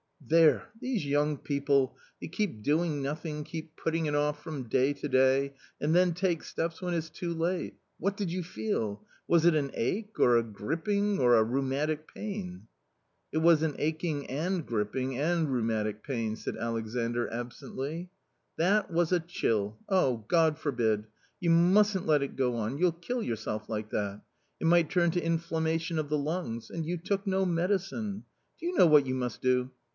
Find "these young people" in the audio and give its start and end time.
0.79-1.95